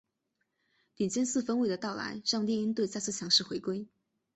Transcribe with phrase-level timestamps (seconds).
[0.95, 3.87] 顶尖四分卫的到来让猎鹰队再次强势回归。